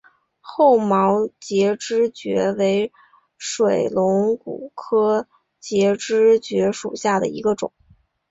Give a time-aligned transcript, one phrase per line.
[0.39, 2.91] 厚毛节肢蕨为
[3.37, 5.27] 水龙骨科
[5.59, 7.71] 节肢蕨属下的一个种。